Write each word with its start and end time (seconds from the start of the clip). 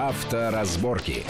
Авторазборки. 0.00 1.26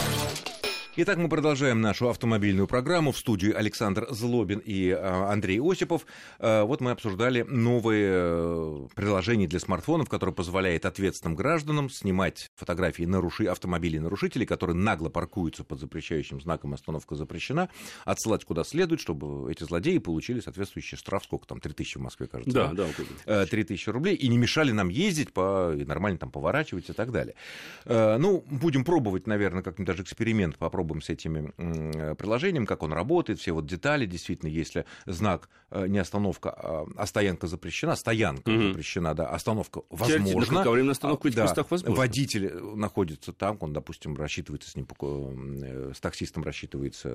Итак, 0.96 1.18
мы 1.18 1.28
продолжаем 1.28 1.80
нашу 1.80 2.08
автомобильную 2.08 2.66
программу. 2.66 3.12
В 3.12 3.16
студии 3.16 3.52
Александр 3.52 4.08
Злобин 4.10 4.58
и 4.58 4.90
а, 4.90 5.30
Андрей 5.30 5.60
Осипов. 5.62 6.04
А, 6.40 6.64
вот 6.64 6.80
мы 6.80 6.90
обсуждали 6.90 7.42
новые 7.42 8.10
э, 8.12 8.88
приложения 8.96 9.46
для 9.46 9.60
смартфонов, 9.60 10.08
которое 10.08 10.32
позволяет 10.32 10.86
ответственным 10.86 11.36
гражданам 11.36 11.90
снимать 11.90 12.50
фотографии 12.56 13.04
наруши... 13.04 13.44
автомобилей 13.44 14.00
нарушителей, 14.00 14.46
которые 14.46 14.74
нагло 14.74 15.10
паркуются 15.10 15.62
под 15.62 15.78
запрещающим 15.78 16.40
знаком 16.40 16.74
«Остановка 16.74 17.14
запрещена», 17.14 17.68
отсылать 18.04 18.44
куда 18.44 18.64
следует, 18.64 19.00
чтобы 19.00 19.50
эти 19.52 19.62
злодеи 19.62 19.98
получили 19.98 20.40
соответствующий 20.40 20.98
штраф, 20.98 21.22
сколько 21.22 21.46
там, 21.46 21.60
3000 21.60 21.98
в 21.98 22.00
Москве, 22.00 22.26
кажется. 22.26 22.52
Да, 22.52 22.72
да, 22.72 22.86
да 23.26 23.46
3000 23.46 23.88
э, 23.88 23.92
рублей, 23.92 24.16
и 24.16 24.26
не 24.26 24.38
мешали 24.38 24.72
нам 24.72 24.88
ездить, 24.88 25.32
по... 25.32 25.72
и 25.72 25.84
нормально 25.84 26.18
там 26.18 26.32
поворачивать 26.32 26.90
и 26.90 26.92
так 26.92 27.12
далее. 27.12 27.36
Э, 27.84 28.16
ну, 28.18 28.44
будем 28.50 28.84
пробовать, 28.84 29.28
наверное, 29.28 29.62
как-нибудь 29.62 29.86
даже 29.86 30.02
эксперимент 30.02 30.58
попробовать 30.58 30.79
попробуем 30.80 31.02
с 31.02 31.10
этим 31.10 31.52
э, 31.58 32.14
приложением, 32.14 32.64
как 32.64 32.82
он 32.82 32.92
работает, 32.92 33.38
все 33.38 33.52
вот 33.52 33.66
детали, 33.66 34.06
действительно, 34.06 34.48
если 34.48 34.86
знак 35.04 35.50
э, 35.70 35.86
не 35.88 35.98
остановка, 35.98 36.50
а, 36.50 36.86
а 36.96 37.06
стоянка 37.06 37.46
запрещена, 37.48 37.96
стоянка 37.96 38.48
угу. 38.48 38.68
запрещена, 38.68 39.14
да, 39.14 39.28
остановка 39.28 39.82
возможна. 39.90 40.64
На 40.64 40.90
остановку 40.92 41.28
в 41.28 41.30
этих 41.30 41.54
да, 41.54 41.66
возможно. 41.68 41.96
Водитель 41.96 42.46
э, 42.46 42.74
находится 42.76 43.34
там, 43.34 43.58
он, 43.60 43.74
допустим, 43.74 44.16
рассчитывается 44.16 44.70
с 44.70 44.76
ним, 44.76 44.86
с 45.94 46.00
таксистом 46.00 46.44
рассчитывается 46.44 47.10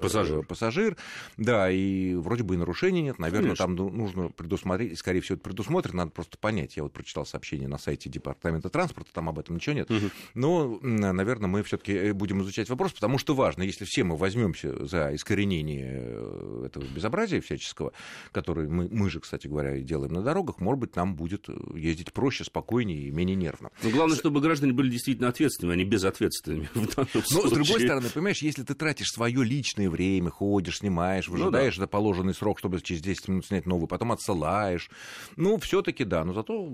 пассажир. 0.00 0.44
пассажир, 0.44 0.96
да, 1.36 1.68
и 1.68 2.14
вроде 2.14 2.44
бы 2.44 2.54
и 2.54 2.58
нарушений 2.58 3.02
нет, 3.02 3.18
наверное, 3.18 3.56
Конечно. 3.56 3.76
там 3.76 3.96
нужно 3.96 4.28
предусмотреть, 4.28 4.98
скорее 4.98 5.20
всего, 5.20 5.34
это 5.34 5.42
предусмотрено, 5.42 5.98
надо 5.98 6.10
просто 6.12 6.38
понять. 6.38 6.76
Я 6.76 6.84
вот 6.84 6.92
прочитал 6.92 7.26
сообщение 7.26 7.66
на 7.66 7.78
сайте 7.78 8.08
Департамента 8.08 8.68
транспорта, 8.68 9.12
там 9.12 9.28
об 9.28 9.38
этом 9.40 9.56
ничего 9.56 9.74
нет, 9.74 9.90
угу. 9.90 10.06
но, 10.34 10.78
наверное, 10.80 11.48
мы 11.48 11.64
все-таки 11.64 12.12
будем 12.12 12.42
изучать 12.42 12.68
вопрос, 12.68 12.92
потому 13.00 13.16
что 13.16 13.34
важно, 13.34 13.62
если 13.62 13.86
все 13.86 14.04
мы 14.04 14.14
возьмемся 14.14 14.84
за 14.84 15.14
искоренение 15.14 16.02
э, 16.02 16.59
этого 16.70 16.84
безобразия 16.84 17.40
всяческого, 17.40 17.92
которое 18.32 18.68
мы, 18.68 18.88
мы 18.90 19.10
же, 19.10 19.20
кстати 19.20 19.46
говоря, 19.46 19.76
и 19.76 19.82
делаем 19.82 20.12
на 20.12 20.22
дорогах, 20.22 20.60
может 20.60 20.80
быть, 20.80 20.96
нам 20.96 21.14
будет 21.14 21.48
э, 21.48 21.54
ездить 21.76 22.12
проще, 22.12 22.44
спокойнее 22.44 23.08
и 23.08 23.10
менее 23.10 23.36
нервно. 23.36 23.70
Но 23.82 23.90
главное, 23.90 24.16
чтобы 24.16 24.40
граждане 24.40 24.72
были 24.72 24.90
действительно 24.90 25.28
ответственными, 25.28 25.74
а 25.74 25.76
не 25.76 25.84
безответственными. 25.84 26.68
Но, 26.74 27.22
с 27.24 27.50
другой 27.50 27.82
стороны, 27.82 28.08
понимаешь, 28.08 28.42
если 28.42 28.62
ты 28.62 28.74
тратишь 28.74 29.10
свое 29.10 29.44
личное 29.44 29.90
время, 29.90 30.30
ходишь, 30.30 30.78
снимаешь, 30.78 31.28
выжидаешь 31.28 31.76
ну, 31.76 31.82
да. 31.82 31.86
положенный 31.88 32.34
срок, 32.34 32.58
чтобы 32.58 32.80
через 32.80 33.02
10 33.02 33.28
минут 33.28 33.46
снять 33.46 33.66
новый, 33.66 33.88
потом 33.88 34.12
отсылаешь, 34.12 34.90
ну, 35.36 35.58
все-таки 35.58 36.04
да, 36.04 36.24
но 36.24 36.32
зато 36.32 36.72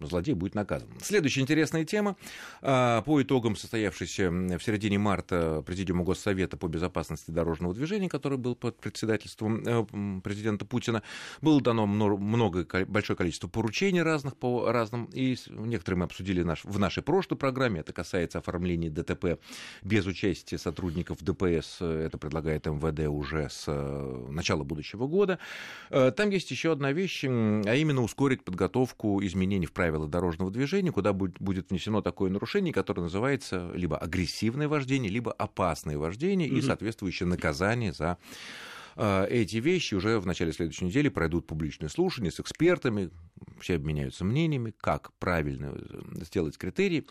злодей 0.00 0.34
будет 0.34 0.54
наказан. 0.54 0.88
Следующая 1.00 1.42
интересная 1.42 1.84
тема. 1.84 2.16
А, 2.62 3.02
по 3.02 3.22
итогам 3.22 3.56
состоявшейся 3.56 4.30
в 4.30 4.60
середине 4.60 4.98
марта 4.98 5.62
Президиума 5.66 6.04
Госсовета 6.04 6.56
по 6.56 6.66
безопасности 6.66 7.30
дорожного 7.30 7.74
движения, 7.74 8.08
который 8.08 8.38
был 8.38 8.54
под 8.54 8.78
председательством 8.78 9.27
э, 9.40 10.20
президента 10.22 10.64
Путина, 10.64 11.02
было 11.40 11.60
дано 11.60 11.86
много, 11.86 12.66
большое 12.86 13.16
количество 13.16 13.48
поручений 13.48 14.02
разных 14.02 14.36
по 14.36 14.70
разным, 14.70 15.06
и 15.12 15.36
некоторые 15.48 15.98
мы 15.98 16.04
обсудили 16.04 16.42
наш, 16.42 16.64
в 16.64 16.78
нашей 16.78 17.02
прошлой 17.02 17.36
программе, 17.36 17.80
это 17.80 17.92
касается 17.92 18.38
оформления 18.38 18.90
ДТП 18.90 19.40
без 19.82 20.06
участия 20.06 20.58
сотрудников 20.58 21.22
ДПС, 21.22 21.80
это 21.80 22.18
предлагает 22.18 22.66
МВД 22.66 23.08
уже 23.08 23.48
с 23.50 23.64
э, 23.66 24.26
начала 24.30 24.64
будущего 24.64 25.06
года. 25.06 25.38
Э, 25.90 26.10
там 26.10 26.30
есть 26.30 26.50
еще 26.50 26.72
одна 26.72 26.92
вещь, 26.92 27.24
а 27.24 27.74
именно 27.74 28.02
ускорить 28.02 28.44
подготовку 28.44 29.22
изменений 29.24 29.66
в 29.66 29.72
правила 29.72 30.06
дорожного 30.06 30.50
движения, 30.50 30.92
куда 30.92 31.12
будет 31.12 31.70
внесено 31.70 32.02
такое 32.02 32.30
нарушение, 32.30 32.72
которое 32.72 33.02
называется 33.02 33.70
либо 33.74 33.96
агрессивное 33.96 34.68
вождение, 34.68 35.10
либо 35.10 35.32
опасное 35.32 35.98
вождения 35.98 36.46
и 36.46 36.60
соответствующее 36.60 37.28
наказание 37.28 37.92
за 37.92 38.18
эти 38.98 39.56
вещи 39.56 39.94
уже 39.94 40.18
в 40.18 40.26
начале 40.26 40.52
следующей 40.52 40.84
недели 40.84 41.08
пройдут 41.08 41.46
публичные 41.46 41.88
слушания 41.88 42.30
с 42.30 42.40
экспертами, 42.40 43.10
все 43.60 43.76
обменяются 43.76 44.24
мнениями, 44.24 44.72
как 44.78 45.12
правильно 45.18 45.72
э, 45.74 46.24
сделать 46.24 46.56
критерии. 46.58 47.06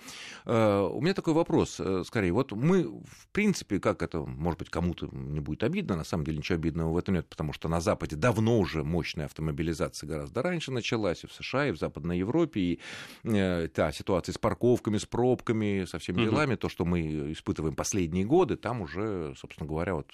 А, 0.46 0.88
у 0.88 1.02
меня 1.02 1.14
такой 1.14 1.34
вопрос, 1.34 1.80
э, 1.80 2.04
скорее, 2.06 2.32
вот 2.32 2.52
мы, 2.52 2.84
в 2.84 3.28
принципе, 3.32 3.80
как 3.80 4.02
это, 4.02 4.20
может 4.20 4.60
быть, 4.60 4.70
кому-то 4.70 5.08
не 5.12 5.40
будет 5.40 5.64
обидно, 5.64 5.96
на 5.96 6.04
самом 6.04 6.26
деле 6.26 6.38
ничего 6.38 6.56
обидного 6.56 6.92
в 6.92 6.98
этом 6.98 7.16
нет, 7.16 7.28
потому 7.28 7.54
что 7.54 7.68
на 7.68 7.82
Западе 7.82 8.16
давно 8.16 8.60
уже 8.60 8.84
мощная 8.84 9.26
автомобилизация 9.26 10.08
гораздо 10.08 10.42
раньше 10.42 10.72
началась, 10.72 11.24
и 11.24 11.28
в 11.28 11.34
США, 11.34 11.68
и 11.68 11.72
в 11.72 11.78
Западной 11.78 12.20
Европе, 12.20 12.60
и 12.60 12.80
э, 13.24 13.68
та 13.74 13.92
ситуация 13.92 14.34
с 14.34 14.38
парковками, 14.38 14.98
с 14.98 15.06
пробками, 15.06 15.86
со 15.86 16.00
всеми 16.00 16.24
делами, 16.24 16.54
угу. 16.54 16.60
то, 16.60 16.70
что 16.70 16.86
мы 16.86 17.32
испытывааем 17.32 17.76
последние 17.76 18.26
годы, 18.26 18.56
там 18.56 18.82
уже, 18.82 19.34
собственно 19.38 19.68
говоря, 19.68 19.96
вот... 19.96 20.12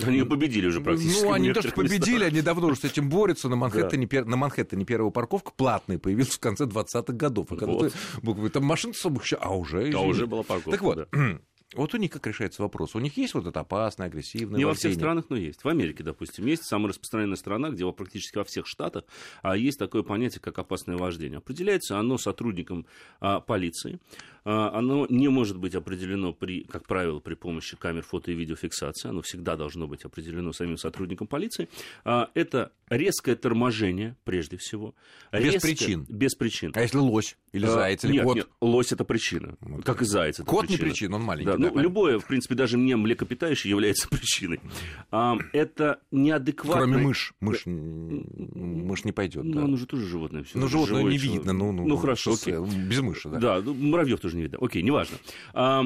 Они 0.00 0.22
победили 0.22 0.66
уже 0.66 0.80
практически. 0.80 1.13
Ну, 1.22 1.32
они 1.32 1.52
то, 1.52 1.62
что 1.62 1.72
победили, 1.72 2.24
они 2.24 2.42
давно 2.42 2.68
уже 2.68 2.76
с 2.76 2.84
этим 2.84 3.08
борются, 3.08 3.48
на 3.48 3.56
Манхэттене, 3.56 4.06
да. 4.06 4.24
на 4.24 4.36
Манхэттене 4.36 4.84
первая 4.84 5.10
парковка 5.10 5.52
платная 5.56 5.98
появилась 5.98 6.30
в 6.30 6.40
конце 6.40 6.64
20-х 6.64 7.12
годов. 7.12 7.48
Когда 7.48 7.66
вот. 7.66 7.92
ты, 7.92 8.50
там 8.50 8.64
машин 8.64 8.90
особо 8.90 9.20
еще, 9.20 9.36
а 9.36 9.54
уже... 9.54 9.92
А 9.94 10.00
уже 10.00 10.26
была 10.26 10.42
парковка, 10.42 10.70
Так 10.70 10.82
вот, 10.82 11.08
да. 11.10 11.38
Вот 11.76 11.94
у 11.94 11.96
них 11.96 12.10
как 12.10 12.26
решается 12.26 12.62
вопрос? 12.62 12.94
У 12.94 13.00
них 13.00 13.16
есть 13.16 13.34
вот 13.34 13.46
это 13.46 13.60
опасное, 13.60 14.06
агрессивное 14.06 14.58
Не 14.58 14.64
вождение? 14.64 14.66
во 14.66 14.74
всех 14.74 14.94
странах, 14.94 15.24
но 15.28 15.36
есть. 15.36 15.64
В 15.64 15.68
Америке, 15.68 16.02
допустим, 16.02 16.46
есть 16.46 16.64
самая 16.64 16.88
распространенная 16.88 17.36
страна, 17.36 17.70
где 17.70 17.90
практически 17.92 18.38
во 18.38 18.44
всех 18.44 18.66
штатах 18.66 19.04
а 19.42 19.56
есть 19.56 19.78
такое 19.78 20.02
понятие, 20.02 20.40
как 20.40 20.58
опасное 20.58 20.96
вождение. 20.96 21.38
Определяется 21.38 21.98
оно 21.98 22.18
сотрудником 22.18 22.86
а, 23.20 23.40
полиции. 23.40 23.98
А, 24.44 24.76
оно 24.76 25.06
не 25.08 25.28
может 25.28 25.58
быть 25.58 25.74
определено, 25.74 26.32
при, 26.32 26.64
как 26.64 26.86
правило, 26.86 27.20
при 27.20 27.34
помощи 27.34 27.76
камер 27.76 28.02
фото 28.02 28.30
и 28.30 28.34
видеофиксации. 28.34 29.08
Оно 29.08 29.22
всегда 29.22 29.56
должно 29.56 29.86
быть 29.86 30.04
определено 30.04 30.52
самим 30.52 30.76
сотрудником 30.76 31.26
полиции. 31.26 31.68
Это 32.04 32.72
резкое 32.88 33.36
торможение, 33.36 34.16
прежде 34.24 34.56
всего. 34.56 34.94
Без 35.32 35.40
резкое, 35.42 35.60
причин? 35.60 36.06
Без 36.08 36.34
причин. 36.34 36.72
А 36.74 36.82
если 36.82 36.98
лось 36.98 37.36
или 37.54 37.66
а, 37.66 37.70
заяц, 37.70 38.04
или 38.04 38.14
нет, 38.14 38.24
кот? 38.24 38.36
Нет, 38.36 38.48
лось– 38.60 38.90
это 38.92 39.04
причина, 39.04 39.54
вот. 39.60 39.84
как 39.84 40.02
и 40.02 40.04
заяц 40.04 40.40
это 40.40 40.44
Кот 40.44 40.66
причина. 40.66 40.84
не 40.84 40.90
причина, 40.90 41.16
он 41.16 41.22
маленький. 41.22 41.52
Да, 41.52 41.56
ну, 41.56 41.78
любое, 41.78 42.18
в 42.18 42.26
принципе, 42.26 42.56
даже 42.56 42.76
не 42.76 42.96
млекопитающее 42.96 43.70
является 43.70 44.08
причиной. 44.10 44.60
А, 45.12 45.38
это 45.52 46.00
неадекватно. 46.10 46.82
Кроме 46.82 46.98
мышь. 46.98 47.32
Мышь, 47.38 47.62
мышь 47.64 49.04
не 49.04 49.12
пойдет. 49.12 49.44
Ну, 49.44 49.54
да. 49.54 49.64
оно 49.64 49.76
же 49.76 49.86
тоже 49.86 50.04
животное. 50.04 50.42
Все 50.42 50.58
ну, 50.58 50.66
животное 50.66 51.04
не 51.04 51.16
видно. 51.16 51.52
Ну, 51.52 51.70
ну, 51.70 51.86
ну 51.86 51.96
хорошо, 51.96 52.32
окей. 52.32 52.56
Без 52.56 53.00
мыши, 53.00 53.28
да. 53.28 53.38
Да, 53.38 53.62
ну, 53.62 53.72
муравьев 53.72 54.18
тоже 54.18 54.34
не 54.34 54.42
видно. 54.42 54.58
Окей, 54.60 54.82
неважно. 54.82 55.16
А, 55.52 55.84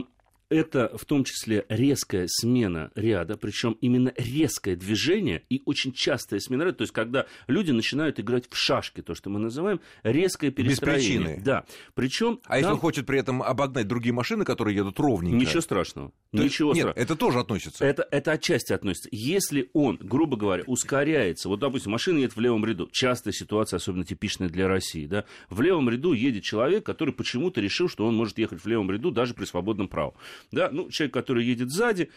это 0.50 0.96
в 0.96 1.04
том 1.04 1.24
числе 1.24 1.64
резкая 1.68 2.26
смена 2.28 2.90
ряда, 2.94 3.36
причем 3.36 3.72
именно 3.80 4.12
резкое 4.16 4.76
движение 4.76 5.42
и 5.48 5.62
очень 5.66 5.92
частая 5.92 6.40
смена 6.40 6.62
ряда, 6.62 6.78
то 6.78 6.82
есть 6.82 6.92
когда 6.92 7.26
люди 7.46 7.70
начинают 7.70 8.18
играть 8.20 8.48
в 8.48 8.56
шашки, 8.56 9.02
то, 9.02 9.14
что 9.14 9.30
мы 9.30 9.38
называем 9.38 9.80
резкое 10.02 10.50
перестроение. 10.50 11.18
Без 11.18 11.24
причины. 11.24 11.42
Да. 11.44 11.64
Причем 11.94 12.40
а 12.44 12.48
там... 12.48 12.58
если 12.58 12.72
он 12.72 12.78
хочет 12.78 13.06
при 13.06 13.18
этом 13.18 13.42
обогнать 13.42 13.86
другие 13.86 14.12
машины, 14.12 14.44
которые 14.44 14.76
едут 14.76 14.98
ровненько? 14.98 15.36
Ничего 15.36 15.60
страшного. 15.60 16.12
То 16.30 16.42
Ничего 16.42 16.74
нет, 16.74 16.82
страшного. 16.82 17.02
это 17.02 17.16
тоже 17.16 17.38
относится. 17.38 17.82
Это, 17.82 18.06
это 18.10 18.32
отчасти 18.32 18.74
относится. 18.74 19.08
Если 19.10 19.70
он, 19.72 19.96
грубо 19.96 20.36
говоря, 20.36 20.62
ускоряется, 20.66 21.48
вот, 21.48 21.60
допустим, 21.60 21.92
машина 21.92 22.18
едет 22.18 22.36
в 22.36 22.40
левом 22.40 22.66
ряду, 22.66 22.86
частая 22.92 23.32
ситуация, 23.32 23.78
особенно 23.78 24.04
типичная 24.04 24.50
для 24.50 24.68
России, 24.68 25.06
да, 25.06 25.24
в 25.48 25.62
левом 25.62 25.88
ряду 25.88 26.12
едет 26.12 26.42
человек, 26.42 26.84
который 26.84 27.14
почему-то 27.14 27.62
решил, 27.62 27.88
что 27.88 28.06
он 28.06 28.14
может 28.14 28.36
ехать 28.36 28.62
в 28.62 28.66
левом 28.66 28.90
ряду 28.90 29.10
даже 29.10 29.32
при 29.32 29.46
свободном 29.46 29.88
праве. 29.88 30.12
Да, 30.52 30.68
ну, 30.70 30.90
человек, 30.90 31.14
который 31.14 31.46
едет 31.46 31.70
сзади, 31.70 32.10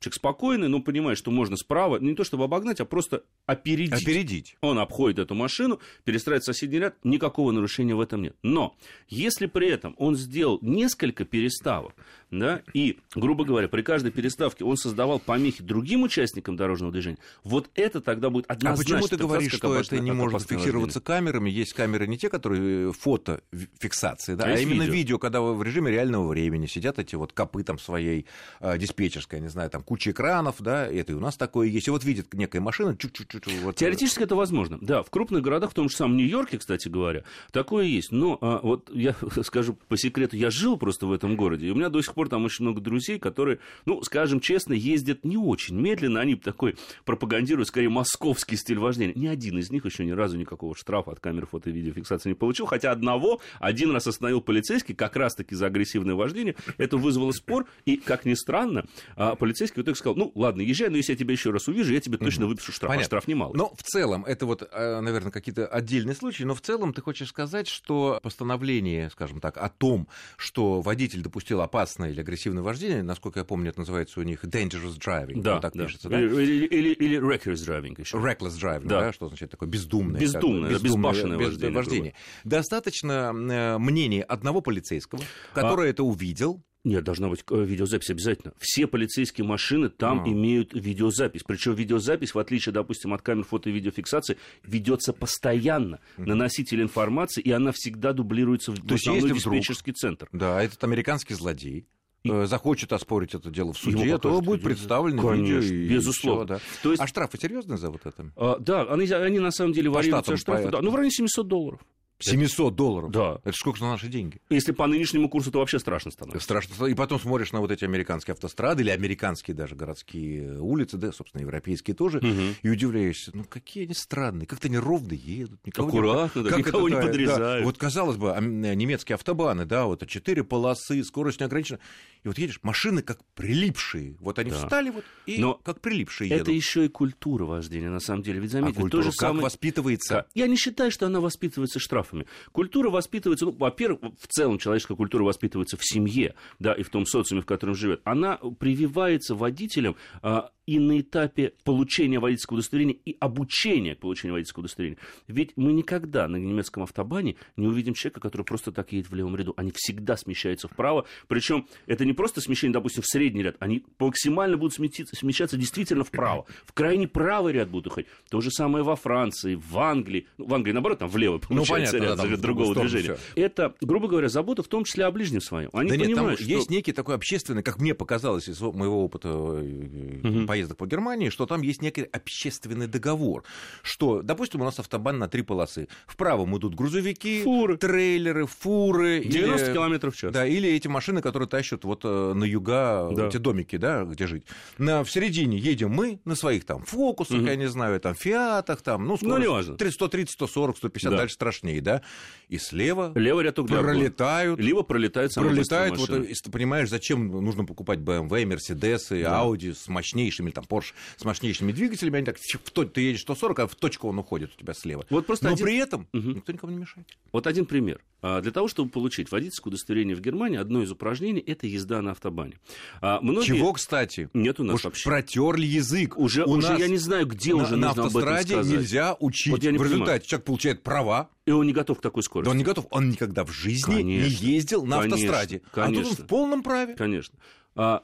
Человек 0.00 0.14
спокойный, 0.14 0.68
но 0.68 0.80
понимает, 0.80 1.18
что 1.18 1.32
можно 1.32 1.56
справа, 1.56 1.98
не 1.98 2.14
то 2.14 2.22
чтобы 2.22 2.44
обогнать, 2.44 2.80
а 2.80 2.84
просто 2.84 3.24
опередить. 3.46 4.00
Опередить. 4.00 4.56
Он 4.60 4.78
обходит 4.78 5.18
эту 5.18 5.34
машину, 5.34 5.80
перестраивает 6.04 6.44
соседний 6.44 6.78
ряд, 6.78 6.94
никакого 7.02 7.50
нарушения 7.50 7.96
в 7.96 8.00
этом 8.00 8.22
нет. 8.22 8.36
Но 8.44 8.76
если 9.08 9.46
при 9.46 9.68
этом 9.68 9.96
он 9.98 10.14
сделал 10.14 10.60
несколько 10.62 11.24
переставок, 11.24 11.94
да, 12.30 12.62
и, 12.74 12.98
грубо 13.14 13.44
говоря, 13.44 13.68
при 13.68 13.82
каждой 13.82 14.10
переставке 14.12 14.64
он 14.64 14.76
создавал 14.76 15.18
помехи 15.18 15.62
другим 15.62 16.02
участникам 16.02 16.56
дорожного 16.56 16.92
движения, 16.92 17.18
вот 17.44 17.70
это 17.74 18.00
тогда 18.00 18.30
будет 18.30 18.46
однозначно... 18.46 18.96
А 18.96 19.00
почему 19.00 19.08
ты 19.08 19.16
говоришь, 19.16 19.52
что 19.52 19.74
это 19.74 19.98
не 19.98 20.12
может 20.12 20.42
фиксироваться 20.42 21.00
камерами? 21.00 21.50
Есть 21.50 21.72
камеры 21.72 22.06
не 22.06 22.18
те, 22.18 22.28
которые 22.28 22.92
фотофиксации, 22.92 24.34
да, 24.34 24.44
а, 24.44 24.48
а 24.48 24.58
именно 24.58 24.82
видео. 24.82 24.94
видео, 24.94 25.18
когда 25.18 25.40
в 25.40 25.62
режиме 25.62 25.90
реального 25.90 26.28
времени 26.28 26.66
сидят 26.66 26.98
эти 26.98 27.14
вот 27.14 27.32
копы 27.32 27.62
там 27.62 27.78
своей 27.78 28.26
э, 28.60 28.78
диспетчерской, 28.78 29.40
не 29.40 29.48
знаю, 29.48 29.70
там 29.70 29.82
куча 29.82 30.10
экранов, 30.10 30.56
да, 30.60 30.86
это 30.86 31.12
и 31.12 31.14
у 31.14 31.20
нас 31.20 31.36
такое 31.36 31.68
есть. 31.68 31.88
И 31.88 31.90
вот 31.90 32.04
видит 32.04 32.34
некая 32.34 32.60
машина, 32.60 32.96
чуть-чуть. 32.96 33.28
Вот, 33.62 33.76
Теоретически 33.76 34.22
это 34.22 34.36
возможно. 34.36 34.78
Да, 34.80 35.02
в 35.02 35.10
крупных 35.10 35.42
городах, 35.42 35.70
в 35.70 35.74
том 35.74 35.88
же 35.88 35.96
самом 35.96 36.16
Нью-Йорке, 36.16 36.58
кстати 36.58 36.88
говоря, 36.88 37.24
такое 37.52 37.84
есть. 37.84 38.12
Но 38.12 38.38
а, 38.40 38.60
вот 38.62 38.90
я 38.92 39.14
скажу 39.42 39.78
по 39.88 39.96
секрету, 39.96 40.36
я 40.36 40.50
жил 40.50 40.76
просто 40.76 41.06
в 41.06 41.12
этом 41.12 41.36
городе, 41.36 41.66
и 41.66 41.70
у 41.70 41.74
меня 41.74 41.88
до 41.88 42.02
сих 42.02 42.14
пор 42.18 42.28
там 42.28 42.44
очень 42.44 42.64
много 42.64 42.80
друзей, 42.80 43.18
которые, 43.18 43.60
ну, 43.86 44.02
скажем 44.02 44.40
честно, 44.40 44.72
ездят 44.72 45.24
не 45.24 45.36
очень 45.36 45.76
медленно, 45.80 46.20
они 46.20 46.34
такой 46.34 46.76
пропагандируют 47.04 47.68
скорее 47.68 47.88
московский 47.88 48.56
стиль 48.56 48.78
вождения. 48.78 49.14
Ни 49.14 49.26
один 49.26 49.58
из 49.58 49.70
них 49.70 49.84
еще 49.84 50.04
ни 50.04 50.10
разу 50.10 50.36
никакого 50.36 50.74
штрафа 50.74 51.12
от 51.12 51.20
камер 51.20 51.46
фото 51.46 51.70
и 51.70 51.72
видеофиксации 51.72 52.30
не 52.30 52.34
получил, 52.34 52.66
хотя 52.66 52.90
одного 52.90 53.40
один 53.60 53.92
раз 53.92 54.06
остановил 54.06 54.40
полицейский 54.40 54.94
как 54.94 55.16
раз-таки 55.16 55.54
за 55.54 55.66
агрессивное 55.66 56.14
вождение. 56.14 56.56
Это 56.76 56.96
вызвало 56.96 57.32
спор, 57.32 57.66
и, 57.84 57.96
как 57.96 58.24
ни 58.24 58.34
странно, 58.34 58.84
а, 59.16 59.36
полицейский 59.36 59.80
вот 59.80 59.86
так 59.86 59.96
сказал, 59.96 60.16
ну, 60.16 60.32
ладно, 60.34 60.62
езжай, 60.62 60.88
но 60.88 60.96
если 60.96 61.12
я 61.12 61.18
тебя 61.18 61.32
еще 61.32 61.50
раз 61.50 61.68
увижу, 61.68 61.92
я 61.92 62.00
тебе 62.00 62.18
точно 62.18 62.46
выпишу 62.46 62.72
штраф, 62.72 62.90
а 62.90 63.02
штраф 63.02 63.28
немало. 63.28 63.54
Но 63.54 63.72
в 63.74 63.82
целом, 63.82 64.24
это 64.24 64.46
вот, 64.46 64.68
э, 64.70 65.00
наверное, 65.00 65.30
какие-то 65.30 65.66
отдельные 65.66 66.14
случаи, 66.14 66.42
но 66.42 66.54
в 66.54 66.60
целом 66.60 66.92
ты 66.92 67.02
хочешь 67.02 67.28
сказать, 67.28 67.68
что 67.68 68.18
постановление, 68.22 69.10
скажем 69.10 69.40
так, 69.40 69.56
о 69.56 69.68
том, 69.68 70.08
что 70.36 70.80
водитель 70.80 71.22
допустил 71.22 71.60
опасное 71.60 72.07
или 72.10 72.20
агрессивное 72.20 72.62
вождение, 72.62 73.02
насколько 73.02 73.40
я 73.40 73.44
помню, 73.44 73.70
это 73.70 73.80
называется 73.80 74.20
у 74.20 74.22
них 74.22 74.44
dangerous 74.44 74.98
driving, 74.98 75.40
да, 75.40 75.60
так 75.60 75.74
да. 75.74 75.84
пишется, 75.84 76.08
да? 76.08 76.20
Или, 76.20 76.66
или, 76.66 76.90
или 76.90 77.18
reckless 77.18 77.66
driving 77.66 77.98
еще. 78.00 78.16
Reckless 78.16 78.58
driving, 78.60 78.86
да, 78.86 79.00
да 79.00 79.12
что 79.12 79.28
значит 79.28 79.50
такое 79.50 79.68
бездумное. 79.68 80.20
Бездумное, 80.20 80.72
как, 80.72 80.82
бездумное 80.82 81.12
безбашенное 81.12 81.38
вождение. 81.38 81.76
вождение. 81.76 82.14
Достаточно 82.44 83.32
э, 83.34 83.78
мнения 83.78 84.22
одного 84.22 84.60
полицейского, 84.60 85.22
который 85.54 85.88
а... 85.88 85.90
это 85.90 86.02
увидел, 86.02 86.62
нет, 86.84 87.04
должна 87.04 87.28
быть 87.28 87.44
э, 87.50 87.64
видеозапись 87.64 88.10
обязательно. 88.10 88.54
Все 88.58 88.86
полицейские 88.86 89.44
машины 89.46 89.90
там 89.90 90.24
а. 90.24 90.28
имеют 90.28 90.72
видеозапись. 90.72 91.42
Причем 91.42 91.74
видеозапись, 91.74 92.34
в 92.34 92.38
отличие, 92.38 92.72
допустим, 92.72 93.12
от 93.12 93.22
камер 93.22 93.44
фото 93.44 93.68
и 93.68 93.72
видеофиксации, 93.72 94.38
ведется 94.62 95.12
постоянно 95.12 96.00
на 96.16 96.34
носитель 96.34 96.80
информации, 96.80 97.42
и 97.42 97.50
она 97.50 97.72
всегда 97.72 98.12
дублируется 98.12 98.72
в 98.72 98.76
То 98.76 98.94
основной 98.94 99.32
диспетчерский 99.32 99.92
вдруг, 99.92 99.96
центр. 99.98 100.28
Да, 100.32 100.62
этот 100.62 100.82
американский 100.84 101.34
злодей 101.34 101.86
и... 102.24 102.30
Э, 102.30 102.46
захочет 102.46 102.92
оспорить 102.92 103.34
это 103.34 103.50
дело 103.50 103.72
в 103.72 103.78
суде, 103.78 104.18
то 104.18 104.40
будет 104.40 104.62
представлен 104.62 105.18
Конечно, 105.18 105.60
видео. 105.60 105.76
И 105.76 105.88
безусловно. 105.88 106.44
Все, 106.44 106.54
да. 106.54 106.60
то 106.82 106.90
есть... 106.90 107.02
А 107.02 107.06
штрафы 107.06 107.38
серьезные 107.38 107.78
за 107.78 107.90
вот 107.90 108.04
это? 108.04 108.32
А, 108.36 108.56
да, 108.58 108.82
они, 108.82 109.06
они 109.06 109.38
на 109.38 109.50
самом 109.50 109.72
деле 109.72 109.90
варьируются. 109.90 110.32
А 110.32 110.36
штрафы, 110.36 110.70
да, 110.70 110.80
ну, 110.80 110.90
в 110.90 110.94
районе 110.94 111.10
700 111.10 111.46
долларов. 111.46 111.80
700 112.20 112.74
долларов? 112.74 113.10
Да. 113.10 113.40
Это 113.44 113.56
сколько 113.56 113.80
на 113.80 113.90
наши 113.90 114.08
деньги? 114.08 114.40
Если 114.50 114.72
по 114.72 114.86
нынешнему 114.86 115.28
курсу, 115.28 115.50
то 115.50 115.58
вообще 115.58 115.78
страшно 115.78 116.10
становится. 116.10 116.44
Страшно. 116.44 116.86
И 116.86 116.94
потом 116.94 117.20
смотришь 117.20 117.52
на 117.52 117.60
вот 117.60 117.70
эти 117.70 117.84
американские 117.84 118.32
автострады 118.32 118.82
или 118.82 118.90
американские 118.90 119.54
даже 119.54 119.74
городские 119.74 120.60
улицы, 120.60 120.96
да, 120.96 121.12
собственно, 121.12 121.42
европейские 121.42 121.94
тоже, 121.94 122.18
угу. 122.18 122.54
и 122.62 122.68
удивляешься, 122.68 123.30
ну 123.34 123.44
какие 123.44 123.84
они 123.84 123.94
странные, 123.94 124.46
как-то 124.46 124.68
они 124.68 124.78
ровно 124.78 125.12
едут. 125.12 125.64
Никого 125.66 125.88
Аккуратно, 125.88 126.40
не, 126.40 126.44
да, 126.44 126.50
как 126.50 126.58
никого 126.58 126.88
не 126.88 126.96
подрезают. 126.96 127.62
Да, 127.62 127.64
вот, 127.64 127.78
казалось 127.78 128.16
бы, 128.16 128.34
немецкие 128.40 129.14
автобаны, 129.14 129.64
да, 129.64 129.86
вот 129.86 130.06
четыре 130.06 130.44
полосы, 130.44 131.04
скорость 131.04 131.40
не 131.40 131.46
ограничена. 131.46 131.78
И 132.24 132.28
вот 132.28 132.38
едешь, 132.38 132.60
машины 132.62 133.02
как 133.02 133.20
прилипшие. 133.34 134.16
Вот 134.20 134.38
они 134.38 134.50
да. 134.50 134.56
встали 134.56 134.90
вот 134.90 135.04
и 135.26 135.38
Но 135.38 135.54
как 135.54 135.80
прилипшие 135.80 136.30
едут. 136.30 136.42
Это 136.42 136.52
еще 136.52 136.86
и 136.86 136.88
культура 136.88 137.44
вождения, 137.44 137.90
на 137.90 138.00
самом 138.00 138.22
деле. 138.22 138.40
Ведь 138.40 138.50
заметьте, 138.50 138.78
а 138.78 138.82
культура, 138.82 139.02
же 139.04 139.10
как 139.10 139.20
самое... 139.20 139.44
воспитывается? 139.44 140.26
Я 140.34 140.46
не 140.48 140.56
считаю, 140.56 140.90
что 140.90 141.06
она 141.06 141.20
воспитывается 141.20 141.78
штрафами. 142.08 142.26
Культура 142.52 142.90
воспитывается, 142.90 143.46
ну, 143.46 143.52
во-первых, 143.52 144.00
в 144.18 144.26
целом 144.26 144.58
человеческая 144.58 144.96
культура 144.96 145.22
воспитывается 145.24 145.76
в 145.76 145.84
семье, 145.84 146.34
да, 146.58 146.72
и 146.72 146.82
в 146.82 146.90
том 146.90 147.06
социуме, 147.06 147.42
в 147.42 147.46
котором 147.46 147.74
живет. 147.74 148.00
Она 148.04 148.36
прививается 148.58 149.34
водителям 149.34 149.96
а, 150.22 150.50
и 150.68 150.78
на 150.78 151.00
этапе 151.00 151.54
получения 151.64 152.20
водительского 152.20 152.58
удостоверения 152.58 152.96
и 153.06 153.16
обучения 153.20 153.94
к 153.94 154.00
получению 154.00 154.34
водительского 154.34 154.64
удостоверения. 154.64 154.98
Ведь 155.26 155.52
мы 155.56 155.72
никогда 155.72 156.28
на 156.28 156.36
немецком 156.36 156.82
автобане 156.82 157.36
не 157.56 157.66
увидим 157.66 157.94
человека, 157.94 158.20
который 158.20 158.42
просто 158.42 158.70
так 158.70 158.92
едет 158.92 159.10
в 159.10 159.14
левом 159.14 159.34
ряду. 159.34 159.54
Они 159.56 159.72
всегда 159.74 160.18
смещаются 160.18 160.68
вправо. 160.68 161.06
Причем 161.26 161.66
это 161.86 162.04
не 162.04 162.12
просто 162.12 162.42
смещение, 162.42 162.74
допустим, 162.74 163.02
в 163.02 163.06
средний 163.06 163.44
ряд. 163.44 163.56
Они 163.60 163.82
максимально 163.98 164.58
будут 164.58 164.74
сместиться, 164.74 165.16
смещаться 165.16 165.56
действительно 165.56 166.04
вправо. 166.04 166.44
В 166.66 166.74
крайний 166.74 167.08
правый 167.08 167.54
ряд 167.54 167.70
будут 167.70 167.86
уходить. 167.86 168.10
То 168.28 168.42
же 168.42 168.50
самое 168.50 168.84
во 168.84 168.94
Франции, 168.94 169.54
в 169.54 169.78
Англии. 169.78 170.26
Ну, 170.36 170.48
в 170.48 170.54
Англии, 170.54 170.72
наоборот, 170.72 170.98
там 170.98 171.08
влево 171.08 171.40
ну, 171.48 171.48
получается 171.48 171.96
ну, 171.96 172.04
понятно, 172.04 172.22
ряд 172.22 172.30
да, 172.30 172.36
за 172.36 172.42
другого 172.42 172.74
движения. 172.74 173.14
Все. 173.14 173.42
Это, 173.42 173.74
грубо 173.80 174.06
говоря, 174.06 174.28
забота 174.28 174.62
в 174.62 174.68
том 174.68 174.84
числе 174.84 175.06
о 175.06 175.10
ближнем 175.10 175.40
своем. 175.40 175.70
Они 175.72 175.88
да 175.88 175.96
понимают, 175.96 176.12
нет, 176.12 176.26
там 176.26 176.36
что... 176.36 176.44
есть 176.44 176.70
некий 176.70 176.92
такой 176.92 177.14
общественный, 177.14 177.62
как 177.62 177.78
мне 177.78 177.94
показалось 177.94 178.50
из 178.50 178.60
моего 178.60 179.02
опыта 179.02 179.32
угу. 179.34 180.46
Поездок 180.58 180.78
по 180.78 180.86
Германии, 180.86 181.28
что 181.28 181.46
там 181.46 181.62
есть 181.62 181.82
некий 181.82 182.02
общественный 182.02 182.88
договор, 182.88 183.44
что, 183.82 184.22
допустим, 184.22 184.60
у 184.60 184.64
нас 184.64 184.78
автобан 184.80 185.18
на 185.18 185.28
три 185.28 185.42
полосы. 185.42 185.88
В 186.06 186.16
правом 186.16 186.56
идут 186.56 186.74
грузовики, 186.74 187.42
фуры. 187.44 187.76
трейлеры, 187.76 188.46
фуры. 188.46 189.24
90 189.24 189.66
или, 189.66 189.72
километров 189.72 190.14
в 190.14 190.18
час. 190.18 190.32
Да, 190.32 190.46
или 190.46 190.68
эти 190.68 190.88
машины, 190.88 191.22
которые 191.22 191.48
тащат 191.48 191.84
вот 191.84 192.00
э, 192.04 192.32
на 192.34 192.44
юга 192.44 193.10
да. 193.14 193.28
эти 193.28 193.36
домики, 193.36 193.76
да, 193.76 194.02
где 194.02 194.26
жить. 194.26 194.44
На, 194.78 195.04
в 195.04 195.10
середине 195.10 195.58
едем 195.58 195.90
мы 195.90 196.20
на 196.24 196.34
своих 196.34 196.64
там 196.64 196.82
фокусах, 196.82 197.38
угу. 197.38 197.46
я 197.46 197.56
не 197.56 197.68
знаю, 197.68 198.00
там 198.00 198.14
фиатах, 198.14 198.82
там, 198.82 199.06
ну, 199.06 199.16
скорость, 199.16 199.38
ну, 199.38 199.38
не 199.38 199.48
важно. 199.48 199.76
130, 199.90 200.30
140, 200.32 200.76
150, 200.76 201.10
да. 201.10 201.16
дальше 201.16 201.34
страшнее, 201.34 201.80
да. 201.80 202.02
И 202.48 202.58
слева 202.58 203.12
Левый 203.14 203.44
ряд 203.44 203.56
пролетают. 203.56 204.58
Либо 204.58 204.82
пролетают 204.82 205.34
Пролетают, 205.34 205.98
вот, 205.98 206.10
если 206.10 206.44
ты 206.44 206.50
понимаешь, 206.50 206.88
зачем 206.88 207.28
нужно 207.28 207.64
покупать 207.64 208.00
BMW, 208.00 208.44
Mercedes, 208.44 209.22
да. 209.22 209.42
Audi 209.42 209.74
с 209.74 209.88
мощнейшими, 209.88 210.47
там, 210.52 210.64
Porsche 210.68 210.92
с 211.16 211.24
мощнейшими 211.24 211.72
двигателями, 211.72 212.18
они 212.18 212.26
так, 212.26 212.38
в 212.38 212.70
то, 212.70 212.84
ты 212.84 213.00
едешь 213.00 213.22
140, 213.22 213.58
а 213.58 213.66
в 213.66 213.74
точку 213.74 214.08
он 214.08 214.18
уходит 214.18 214.52
у 214.54 214.58
тебя 214.58 214.74
слева. 214.74 215.04
Вот 215.10 215.26
просто 215.26 215.46
Но 215.46 215.52
один... 215.52 215.66
при 215.66 215.76
этом 215.76 216.08
угу. 216.12 216.30
никто 216.30 216.52
никому 216.52 216.72
не 216.72 216.78
мешает. 216.78 217.06
Вот 217.32 217.46
один 217.46 217.66
пример. 217.66 218.00
А, 218.20 218.40
для 218.40 218.50
того, 218.50 218.66
чтобы 218.68 218.90
получить 218.90 219.30
водительское 219.30 219.70
удостоверение 219.70 220.16
в 220.16 220.20
Германии, 220.20 220.58
одно 220.58 220.82
из 220.82 220.90
упражнений– 220.90 221.40
это 221.46 221.66
езда 221.66 222.02
на 222.02 222.12
автобане. 222.12 222.58
А, 223.00 223.20
многие... 223.20 223.46
Чего, 223.46 223.72
кстати? 223.72 224.28
Нет 224.34 224.58
у 224.58 224.64
нас 224.64 224.76
Уж 224.76 224.84
вообще. 224.84 225.08
протерли 225.08 225.66
язык. 225.66 226.18
Уже, 226.18 226.44
у 226.44 226.50
уже 226.50 226.70
нас 226.70 226.80
я 226.80 226.88
не 226.88 226.96
знаю, 226.96 227.26
где 227.26 227.54
на, 227.54 227.62
уже 227.62 227.76
на 227.76 227.88
нужно 227.88 228.04
автостраде 228.04 228.54
об 228.54 228.60
этом 228.60 228.72
нельзя 228.72 229.16
учить. 229.20 229.52
Вот 229.52 229.62
я 229.62 229.70
не 229.70 229.78
в 229.78 229.82
результате 229.82 230.06
понимаю. 230.06 230.22
человек 230.22 230.46
получает 230.46 230.82
права. 230.82 231.30
И 231.46 231.50
он 231.50 231.66
не 231.66 231.72
готов 231.72 231.98
к 231.98 232.02
такой 232.02 232.22
скорости. 232.22 232.46
Да 232.46 232.50
он 232.50 232.58
не 232.58 232.64
готов. 232.64 232.86
Он 232.90 233.08
никогда 233.08 233.44
в 233.44 233.52
жизни 233.52 233.94
конечно, 233.94 234.06
не 234.06 234.52
ездил 234.52 234.84
на 234.84 234.98
конечно, 234.98 235.16
автостраде. 235.16 235.62
Конечно. 235.72 236.00
А 236.00 236.02
тут 236.02 236.18
он 236.18 236.24
в 236.24 236.28
полном 236.28 236.62
праве. 236.62 236.94
Конечно. 236.94 237.38
А, 237.76 238.02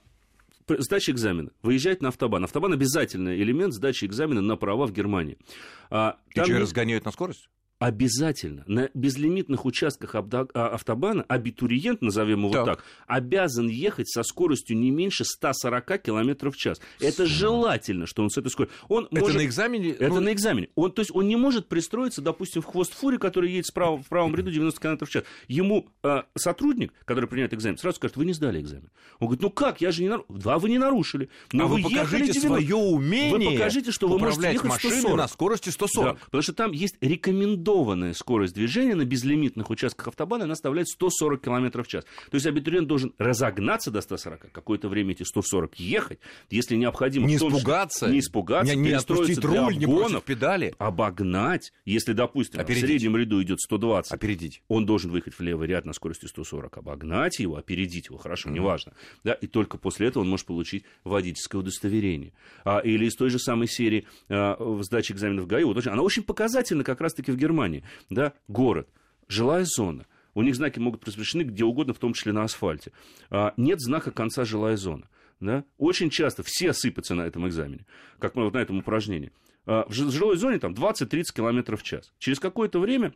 сдача 0.69 1.13
экзамена. 1.13 1.51
Выезжать 1.63 2.03
на 2.03 2.09
автобан. 2.09 2.45
Автобан 2.45 2.73
обязательный 2.73 3.41
элемент 3.43 3.75
сдачи 3.75 4.05
экзамена 4.05 4.41
на 4.41 4.57
права 4.57 4.87
в 4.87 4.93
Германии. 4.93 5.39
А, 5.91 6.19
И 6.29 6.33
что, 6.33 6.43
есть... 6.49 6.61
разгоняют 6.61 7.05
на 7.05 7.13
скорость? 7.13 7.49
Обязательно 7.79 8.65
на 8.67 8.89
безлимитных 8.95 9.65
участках 9.65 10.15
а, 10.15 10.69
автобана 10.69 11.25
абитуриент, 11.29 12.03
назовем 12.03 12.45
его 12.45 12.53
так. 12.53 12.65
так, 12.65 12.85
обязан 13.07 13.69
ехать 13.69 14.09
со 14.09 14.23
скоростью 14.23 14.77
не 14.77 14.91
меньше 14.91 15.25
140 15.25 16.03
км 16.03 16.51
в 16.51 16.57
час. 16.57 16.81
Это 17.01 17.27
желательно, 17.27 18.07
что 18.07 18.23
он 18.23 18.31
с 18.31 18.39
этой 18.39 18.49
скоростью. 18.49 18.79
Он 18.89 19.07
это 19.11 19.21
может... 19.21 19.37
на 19.37 19.45
экзамене? 19.45 19.91
Это 19.91 20.15
ну... 20.15 20.21
на 20.21 20.33
экзамене. 20.33 20.69
Он, 20.77 20.93
то 20.93 21.01
есть 21.01 21.11
он 21.15 21.29
не 21.29 21.37
может 21.37 21.69
пристроиться, 21.69 22.23
допустим, 22.23 22.63
в 22.63 22.67
хвост 22.67 22.95
фури, 22.95 23.17
который 23.17 23.51
едет 23.51 23.67
справа, 23.67 23.99
в 23.99 24.09
правом 24.09 24.35
ряду 24.35 24.51
90 24.51 24.81
км 24.81 25.05
в 25.05 25.11
час. 25.11 25.25
Ему 25.49 25.89
э, 26.03 26.23
сотрудник, 26.37 26.93
который 27.05 27.29
принимает 27.29 27.55
экзамен, 27.55 27.77
сразу 27.77 27.97
скажет, 27.97 28.17
вы 28.17 28.25
не 28.25 28.33
сдали 28.33 28.61
экзамен. 28.61 28.91
Он 29.19 29.29
говорит, 29.29 29.43
ну 29.43 29.51
как, 29.51 29.81
я 29.81 29.91
же 29.91 30.03
не 30.03 30.09
нарушил. 30.09 30.37
Да, 30.37 30.59
вы 30.59 30.71
не 30.71 30.79
нарушили. 30.79 31.29
Но 31.53 31.65
а 31.65 31.67
вы, 31.67 31.83
вы 31.83 31.91
покажите 31.91 32.33
90... 32.33 32.47
свое 32.47 32.77
умение 32.77 33.51
Вы 33.51 33.57
покажите, 33.57 33.91
что 33.91 34.09
вы 34.09 34.19
можете 34.19 34.53
ехать 34.53 34.73
140. 34.73 35.17
на 35.17 35.29
скорости 35.29 35.71
140. 35.71 36.15
Да, 36.15 36.25
потому 36.25 36.43
что 36.43 36.53
там 36.53 36.73
есть 36.73 36.97
рекомендованные 37.01 37.64
рекомендованная 37.65 38.13
скорость 38.13 38.55
движения 38.55 38.95
на 38.95 39.05
безлимитных 39.05 39.71
участках 39.71 40.09
автобана, 40.09 40.45
она 40.45 40.55
составляет 40.55 40.89
140 40.89 41.41
км 41.41 41.83
в 41.83 41.89
час. 41.89 42.05
То 42.31 42.35
есть 42.35 42.47
абитуриент 42.47 42.89
должен 42.89 43.13
разогнаться 43.19 43.91
до 43.91 44.01
140, 44.01 44.53
какое-то 44.53 44.89
время 44.89 45.13
эти 45.13 45.23
140 45.23 45.81
ехать, 45.81 46.19
если 46.51 46.77
необходимо... 46.77 47.27
Не 47.27 47.37
испугаться. 47.37 48.09
Не 48.09 48.21
испугаться, 48.21 48.75
не, 48.75 48.83
не 48.83 48.93
отпустить 48.93 49.45
руль, 49.45 49.77
не 49.77 49.87
бросить 49.87 50.23
педали. 50.25 50.75
Обогнать, 50.79 51.73
если, 51.85 52.13
допустим, 52.13 52.61
опередить. 52.61 52.85
в 52.85 52.87
среднем 52.87 53.17
ряду 53.17 53.43
идет 53.43 53.61
120. 53.61 54.13
Опередить. 54.13 54.63
Он 54.69 54.87
должен 54.87 55.11
выехать 55.11 55.35
в 55.35 55.41
левый 55.41 55.69
ряд 55.69 55.85
на 55.85 55.93
скорости 55.93 56.27
140, 56.27 56.79
обогнать 56.79 57.39
его, 57.39 57.57
опередить 57.57 58.07
его, 58.07 58.19
хорошо, 58.19 58.49
mm-hmm. 58.49 58.53
неважно. 58.53 58.93
Да, 59.23 59.33
и 59.33 59.47
только 59.47 59.79
после 59.79 60.09
этого 60.09 60.23
он 60.23 60.29
может 60.29 60.47
получить 60.47 60.85
водительское 61.05 61.61
удостоверение. 61.61 62.33
А, 62.65 62.79
или 62.79 63.07
из 63.07 63.15
той 63.15 63.31
же 63.31 63.39
самой 63.39 63.69
серии 63.69 64.07
а, 64.29 64.57
в 64.59 64.83
сдаче 64.83 65.15
экзаменов 65.15 65.45
в 65.45 65.49
ГАИ, 65.49 65.65
вот, 65.65 65.87
она 65.87 66.03
очень 66.03 66.23
показательна 66.23 66.85
как 66.85 67.01
раз-таки 67.01 67.33
в 67.33 67.37
Германии 67.37 67.54
Германии, 67.55 67.85
да, 68.11 68.33
город, 68.49 68.89
жилая 69.29 69.65
зона, 69.65 70.07
у 70.35 70.43
них 70.43 70.57
знаки 70.57 70.81
могут 70.81 71.01
быть 71.01 71.09
размещены 71.09 71.43
где 71.43 71.65
угодно, 71.65 71.95
в 71.95 71.99
том 71.99 72.13
числе 72.13 72.33
на 72.33 72.43
асфальте. 72.43 72.91
А, 73.31 73.55
нет 73.57 73.81
знака 73.81 74.11
конца 74.11 74.45
жилая 74.45 74.77
зона. 74.77 75.09
Да? 75.41 75.65
Очень 75.79 76.11
часто 76.11 76.43
все 76.43 76.73
сыпятся 76.73 77.15
на 77.15 77.23
этом 77.23 77.47
экзамене, 77.47 77.87
как 78.19 78.35
вот 78.35 78.55
на 78.55 78.59
этом 78.59 78.79
упражнении. 78.79 79.31
А, 79.67 79.87
в 79.89 79.93
жилой 79.93 80.37
зоне 80.37 80.59
там 80.59 80.73
20-30 80.73 81.23
км 81.35 81.77
в 81.77 81.83
час. 81.85 82.13
Через 82.19 82.41
какое-то 82.41 82.81
время 82.81 83.15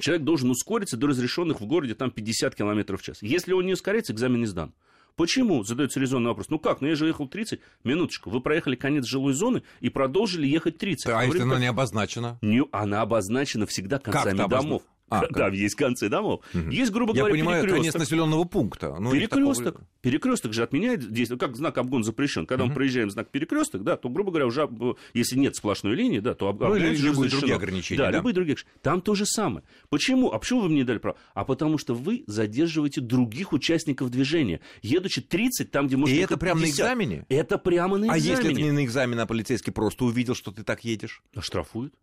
человек 0.00 0.24
должен 0.24 0.50
ускориться 0.50 0.96
до 0.96 1.08
разрешенных 1.08 1.60
в 1.60 1.66
городе 1.66 1.94
там 1.94 2.10
50 2.10 2.54
км 2.54 2.96
в 2.96 3.02
час. 3.02 3.18
Если 3.20 3.52
он 3.52 3.66
не 3.66 3.74
ускоряется, 3.74 4.14
экзамен 4.14 4.40
не 4.40 4.46
сдан. 4.46 4.72
Почему? 5.16 5.64
Задается 5.64 5.98
резонный 5.98 6.28
вопрос. 6.28 6.48
Ну 6.50 6.58
как, 6.58 6.82
ну 6.82 6.88
я 6.88 6.94
же 6.94 7.06
ехал 7.06 7.26
30. 7.26 7.60
Минуточку, 7.84 8.28
вы 8.28 8.40
проехали 8.42 8.76
конец 8.76 9.06
жилой 9.06 9.32
зоны 9.32 9.62
и 9.80 9.88
продолжили 9.88 10.46
ехать 10.46 10.76
30. 10.76 11.06
А 11.06 11.24
если 11.24 11.40
она 11.40 11.58
не 11.58 11.66
обозначена? 11.66 12.38
Не, 12.42 12.64
она 12.70 13.00
обозначена 13.00 13.66
всегда 13.66 13.98
концами 13.98 14.46
домов. 14.46 14.82
А, 15.08 15.20
да, 15.20 15.28
как? 15.28 15.54
есть 15.54 15.76
концы 15.76 16.08
домов. 16.08 16.40
Угу. 16.52 16.70
Есть, 16.70 16.90
грубо 16.90 17.12
Я 17.12 17.20
говоря, 17.20 17.34
понимаю, 17.34 17.68
конец 17.68 17.94
населенного 17.94 18.44
пункта. 18.44 18.96
Ну, 18.98 19.12
перекресток. 19.12 19.64
Такого... 19.64 19.86
Перекресток 20.00 20.52
же 20.52 20.64
отменяет 20.64 21.12
действие. 21.12 21.38
Как 21.38 21.54
знак 21.56 21.78
обгон 21.78 22.02
запрещен. 22.02 22.46
Когда 22.46 22.64
угу. 22.64 22.70
мы 22.70 22.74
проезжаем 22.74 23.10
знак 23.10 23.28
перекресток, 23.28 23.84
да, 23.84 23.96
то, 23.96 24.08
грубо 24.08 24.30
говоря, 24.30 24.46
уже 24.46 24.68
если 25.14 25.38
нет 25.38 25.54
сплошной 25.54 25.94
линии, 25.94 26.18
да, 26.18 26.34
то 26.34 26.48
обгон 26.48 26.70
ну, 26.70 26.76
или 26.76 26.96
любые 26.96 27.30
другие 27.30 27.54
ограничения. 27.54 27.98
Да, 27.98 28.10
да, 28.10 28.18
любые 28.18 28.34
другие. 28.34 28.56
Там 28.82 29.00
то 29.00 29.14
же 29.14 29.26
самое. 29.26 29.64
Почему? 29.90 30.32
А 30.32 30.38
почему 30.38 30.62
вы 30.62 30.68
мне 30.68 30.78
не 30.78 30.84
дали 30.84 30.98
право? 30.98 31.16
А 31.34 31.44
потому 31.44 31.78
что 31.78 31.94
вы 31.94 32.24
задерживаете 32.26 33.00
других 33.00 33.52
участников 33.52 34.10
движения, 34.10 34.60
едучи 34.82 35.20
30 35.20 35.70
там, 35.70 35.86
где 35.86 35.96
можно 35.96 36.14
И 36.14 36.18
это 36.18 36.36
прямо 36.36 36.60
на 36.60 36.66
экзамене? 36.66 37.26
Это 37.28 37.58
прямо 37.58 37.96
на 37.96 38.06
экзамене. 38.06 38.12
А 38.12 38.36
если 38.36 38.50
это 38.52 38.60
не 38.60 38.72
на 38.72 38.84
экзамене, 38.84 39.22
а 39.22 39.26
полицейский 39.26 39.72
просто 39.72 40.04
увидел, 40.04 40.34
что 40.34 40.50
ты 40.50 40.64
так 40.64 40.84
едешь? 40.84 41.22
Штрафуют 41.38 41.94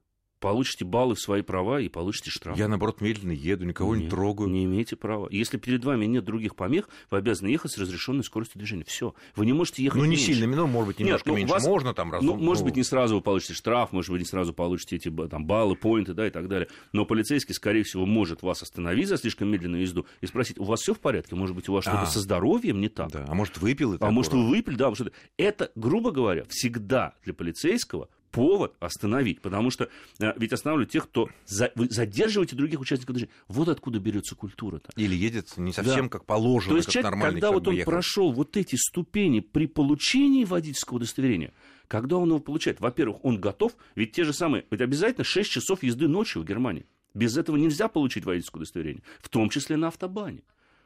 получите 0.43 0.83
баллы 0.83 1.15
в 1.15 1.21
свои 1.21 1.41
права 1.41 1.79
и 1.79 1.87
получите 1.87 2.29
штраф. 2.29 2.57
Я, 2.57 2.67
наоборот, 2.67 2.99
медленно 2.99 3.31
еду, 3.31 3.63
никого 3.63 3.95
нет, 3.95 4.03
не 4.03 4.09
трогаю. 4.09 4.49
Не 4.49 4.65
имеете 4.65 4.97
права. 4.97 5.29
Если 5.31 5.55
перед 5.55 5.85
вами 5.85 6.03
нет 6.03 6.25
других 6.25 6.57
помех, 6.57 6.89
вы 7.09 7.17
обязаны 7.17 7.47
ехать 7.47 7.71
с 7.71 7.77
разрешенной 7.77 8.25
скоростью 8.25 8.59
движения. 8.59 8.83
Все. 8.85 9.15
Вы 9.37 9.45
не 9.45 9.53
можете 9.53 9.81
ехать 9.81 9.97
Ну, 9.97 10.03
не 10.03 10.17
меньше. 10.17 10.33
сильно, 10.33 10.53
ну, 10.53 10.67
может 10.67 10.87
быть, 10.87 10.99
немножко 10.99 11.29
нет, 11.29 11.33
ну, 11.33 11.37
меньше. 11.37 11.53
Вас... 11.53 11.65
Можно 11.65 11.93
там 11.93 12.11
разум... 12.11 12.27
Ну, 12.27 12.43
может 12.43 12.65
быть, 12.65 12.75
не 12.75 12.83
сразу 12.83 13.15
вы 13.15 13.21
получите 13.21 13.53
штраф, 13.53 13.93
может 13.93 14.11
быть, 14.11 14.19
не 14.19 14.25
сразу 14.25 14.53
получите 14.53 14.97
эти 14.97 15.09
там, 15.29 15.45
баллы, 15.45 15.77
поинты, 15.77 16.13
да, 16.13 16.27
и 16.27 16.29
так 16.29 16.49
далее. 16.49 16.67
Но 16.91 17.05
полицейский, 17.05 17.55
скорее 17.55 17.83
всего, 17.83 18.05
может 18.05 18.41
вас 18.41 18.61
остановить 18.63 19.07
за 19.07 19.15
слишком 19.15 19.47
медленную 19.47 19.83
езду 19.83 20.05
и 20.19 20.27
спросить, 20.27 20.59
у 20.59 20.65
вас 20.65 20.81
все 20.81 20.93
в 20.93 20.99
порядке? 20.99 21.35
Может 21.35 21.55
быть, 21.55 21.69
у 21.69 21.73
вас 21.73 21.85
что-то 21.85 22.01
а, 22.01 22.05
со 22.05 22.19
здоровьем 22.19 22.81
не 22.81 22.89
так? 22.89 23.11
Да. 23.11 23.25
А 23.29 23.33
может, 23.33 23.59
выпил? 23.59 23.93
И 23.93 23.97
а 24.01 24.11
может, 24.11 24.33
вы 24.33 24.45
выпили, 24.49 24.75
да. 24.75 24.93
Что-то. 24.93 25.13
Это, 25.37 25.71
грубо 25.75 26.11
говоря, 26.11 26.43
всегда 26.49 27.15
для 27.23 27.33
полицейского 27.33 28.09
повод 28.33 28.73
остановить, 28.79 29.41
потому 29.41 29.69
что 29.69 29.89
э, 30.19 30.33
ведь 30.37 30.51
останавливают 30.51 30.89
тех, 30.89 31.05
кто 31.05 31.29
за, 31.45 31.71
вы 31.75 31.87
задерживаете 31.87 32.55
других 32.55 32.81
участников 32.81 33.15
движения. 33.15 33.31
Вот 33.47 33.69
откуда 33.69 33.99
берется 33.99 34.35
культура-то. 34.35 34.91
Или 34.97 35.15
едет 35.15 35.55
не 35.55 35.71
совсем 35.71 36.05
да. 36.05 36.09
как 36.09 36.25
положено, 36.25 36.71
То 36.71 36.77
есть 36.77 36.87
как 36.87 36.93
человек, 36.93 37.11
нормальный 37.11 37.39
когда 37.39 37.47
человек 37.49 37.67
вот 37.67 37.79
он 37.79 37.85
прошел 37.85 38.31
вот 38.33 38.57
эти 38.57 38.75
ступени 38.75 39.39
при 39.39 39.67
получении 39.67 40.43
водительского 40.45 40.97
удостоверения, 40.97 41.53
когда 41.87 42.17
он 42.17 42.29
его 42.29 42.39
получает, 42.39 42.81
во-первых, 42.81 43.23
он 43.23 43.39
готов, 43.39 43.73
ведь 43.95 44.13
те 44.13 44.23
же 44.23 44.33
самые, 44.33 44.65
ведь 44.71 44.81
обязательно 44.81 45.23
6 45.23 45.49
часов 45.49 45.83
езды 45.83 46.07
ночью 46.07 46.41
в 46.41 46.45
Германии. 46.45 46.87
Без 47.13 47.37
этого 47.37 47.57
нельзя 47.57 47.87
получить 47.87 48.25
водительское 48.25 48.61
удостоверение, 48.61 49.03
в 49.21 49.29
том 49.29 49.51
числе 49.51 49.77
на 49.77 49.89
автобане. 49.89 50.41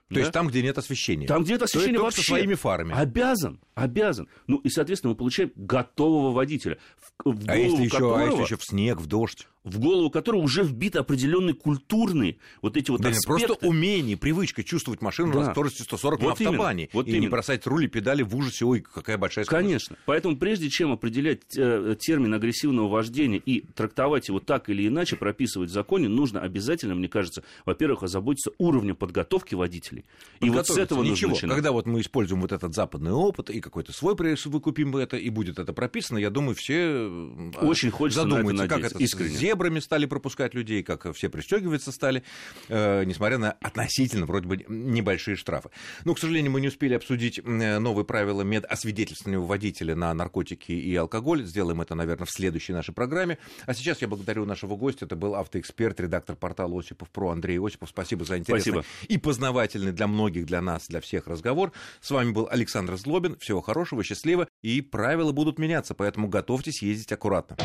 То 0.10 0.16
да? 0.16 0.20
есть 0.22 0.32
там, 0.32 0.48
где 0.48 0.62
нет 0.62 0.78
освещения. 0.78 1.28
Там, 1.28 1.44
где 1.44 1.54
нет 1.54 1.64
освещения 1.64 2.00
вообще. 2.00 2.22
со 2.22 2.28
своими 2.28 2.54
фарами. 2.54 2.94
Обязан, 2.96 3.60
обязан. 3.76 4.30
Ну 4.48 4.58
и, 4.58 4.70
соответственно, 4.70 5.12
мы 5.12 5.18
получаем 5.18 5.52
готового 5.56 6.32
водителя. 6.32 6.78
В, 7.26 7.34
в 7.34 7.50
а, 7.50 7.56
если 7.58 7.84
еще, 7.84 7.90
которого... 7.92 8.22
а 8.22 8.26
если 8.26 8.42
еще 8.44 8.58
в 8.58 8.64
снег, 8.64 9.02
в 9.02 9.08
дождь? 9.08 9.48
В 9.68 9.80
голову 9.80 10.10
которого 10.10 10.42
уже 10.42 10.64
вбиты 10.64 11.00
определенные 11.00 11.54
культурные 11.54 12.38
вот 12.62 12.78
эти 12.78 12.90
вот 12.92 13.02
да, 13.02 13.10
аспекты. 13.10 13.48
Просто 13.48 13.68
умение, 13.68 14.18
привычка 14.18 14.64
чувствовать 14.64 15.02
машину 15.02 15.34
да. 15.34 15.40
на 15.40 15.52
скорости 15.52 15.82
140 15.82 16.20
вот 16.20 16.28
на 16.28 16.32
автобане. 16.34 16.84
Именно, 16.84 16.90
вот 16.94 17.08
и 17.08 17.12
именно. 17.12 17.22
не 17.22 17.28
бросать 17.28 17.68
рули, 17.68 17.88
педали 17.88 18.24
в 18.24 18.36
ужасе, 18.36 18.66
ой, 18.66 18.82
какая 18.82 19.18
большая 19.18 19.46
скорость. 19.46 19.66
Конечно. 19.66 19.98
Поэтому 20.06 20.38
прежде 20.38 20.70
чем 20.70 20.92
определять 20.92 21.58
э, 21.58 21.96
термин 22.00 22.34
агрессивного 22.34 22.88
вождения 22.88 23.38
и 23.38 23.62
трактовать 23.76 24.28
его 24.28 24.40
так 24.40 24.70
или 24.70 24.88
иначе, 24.88 25.16
прописывать 25.16 25.70
в 25.70 25.74
законе, 25.74 26.08
нужно 26.08 26.42
обязательно, 26.42 26.96
мне 26.96 27.10
кажется, 27.10 27.44
во-первых, 27.66 28.04
озаботиться 28.04 28.52
уровнем 28.58 28.96
подготовки 28.96 29.56
водителей. 29.56 30.06
И 30.40 30.50
вот 30.50 30.68
с 30.68 30.78
этого 30.78 31.04
Ничего. 31.04 31.32
нужно 31.32 31.50
Когда 31.50 31.72
вот 31.72 31.86
мы 31.86 32.02
используем 32.02 32.42
вот 32.42 32.52
этот 32.52 32.74
западный 32.74 33.12
опыт 33.12 33.50
и 33.50 33.60
какой-то 33.60 33.92
свой 33.92 34.16
пресс 34.16 34.46
выкупим 34.46 34.96
это, 34.96 35.18
и 35.18 35.30
будет 35.30 35.60
это 35.60 35.74
прописано, 35.74 36.18
я 36.18 36.30
думаю, 36.30 36.56
все 36.56 36.76
э, 36.76 37.52
Очень 37.62 37.92
хочется 37.92 38.22
задумаются, 38.24 38.64
на 38.64 38.66
это 38.66 38.76
как 38.76 38.92
это 38.92 39.04
искренне. 39.04 39.36
Зебрами 39.58 39.80
стали 39.80 40.06
пропускать 40.06 40.54
людей, 40.54 40.84
как 40.84 41.12
все 41.14 41.30
пристегиваться 41.30 41.92
стали, 41.92 42.24
э, 42.70 43.04
несмотря 43.06 43.38
на 43.40 43.52
относительно 43.54 44.26
вроде 44.26 44.48
бы 44.48 44.66
небольшие 44.68 45.36
штрафы. 45.36 45.70
Но, 46.06 46.14
к 46.14 46.20
сожалению, 46.20 46.52
мы 46.52 46.62
не 46.62 46.68
успели 46.68 46.94
обсудить 46.94 47.40
э, 47.40 47.80
новые 47.80 48.06
правила 48.06 48.44
медосвидетельствования 48.44 49.40
водителя 49.40 49.96
на 49.96 50.14
наркотики 50.14 50.72
и 50.72 50.96
алкоголь. 50.96 51.44
Сделаем 51.44 51.82
это, 51.82 51.96
наверное, 51.96 52.26
в 52.26 52.32
следующей 52.32 52.74
нашей 52.74 52.94
программе. 52.94 53.40
А 53.66 53.74
сейчас 53.74 54.02
я 54.02 54.08
благодарю 54.08 54.46
нашего 54.46 54.76
гостя. 54.76 55.06
Это 55.06 55.16
был 55.16 55.34
автоэксперт, 55.36 56.00
редактор 56.00 56.36
портала 56.36 56.80
Осипов 56.80 57.10
про 57.10 57.32
Андрей 57.32 57.60
Осипов. 57.60 57.90
Спасибо 57.90 58.26
за 58.26 58.38
интересный 58.38 58.74
Спасибо. 58.74 58.86
и 59.08 59.18
познавательный 59.18 59.92
для 59.92 60.08
многих, 60.08 60.46
для 60.46 60.62
нас, 60.62 60.88
для 60.88 61.02
всех 61.02 61.28
разговор. 61.28 61.72
С 62.02 62.12
вами 62.12 62.32
был 62.32 62.48
Александр 62.52 62.96
Злобин. 62.98 63.38
Всего 63.40 63.62
хорошего, 63.62 64.04
счастливо. 64.04 64.48
И 64.62 64.82
правила 64.82 65.32
будут 65.32 65.58
меняться, 65.58 65.96
поэтому 65.96 66.28
готовьтесь 66.28 66.84
ездить 66.84 67.12
аккуратно. 67.12 67.58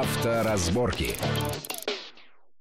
Авторазборки. 0.00 1.14